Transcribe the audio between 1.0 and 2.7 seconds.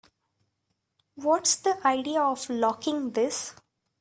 What's the idea of